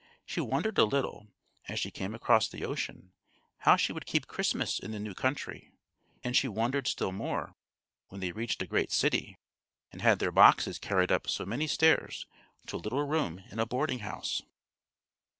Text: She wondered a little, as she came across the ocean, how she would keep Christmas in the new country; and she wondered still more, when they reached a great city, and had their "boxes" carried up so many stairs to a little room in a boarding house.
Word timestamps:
She 0.25 0.41
wondered 0.41 0.79
a 0.79 0.83
little, 0.83 1.27
as 1.67 1.77
she 1.79 1.91
came 1.91 2.15
across 2.15 2.47
the 2.49 2.65
ocean, 2.65 3.11
how 3.59 3.75
she 3.75 3.93
would 3.93 4.07
keep 4.07 4.25
Christmas 4.25 4.79
in 4.79 4.89
the 4.89 4.99
new 4.99 5.13
country; 5.13 5.71
and 6.23 6.35
she 6.35 6.47
wondered 6.47 6.87
still 6.87 7.11
more, 7.11 7.53
when 8.07 8.19
they 8.19 8.31
reached 8.31 8.63
a 8.63 8.65
great 8.65 8.91
city, 8.91 9.37
and 9.91 10.01
had 10.01 10.17
their 10.17 10.31
"boxes" 10.31 10.79
carried 10.79 11.11
up 11.11 11.29
so 11.29 11.45
many 11.45 11.67
stairs 11.67 12.25
to 12.65 12.77
a 12.77 12.77
little 12.77 13.03
room 13.05 13.43
in 13.51 13.59
a 13.59 13.67
boarding 13.67 13.99
house. 13.99 14.41